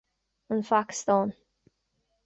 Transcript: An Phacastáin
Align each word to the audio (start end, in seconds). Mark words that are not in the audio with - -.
An 0.49 0.63
Phacastáin 0.69 1.31